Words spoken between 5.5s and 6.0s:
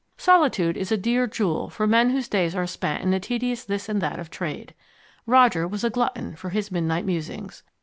was a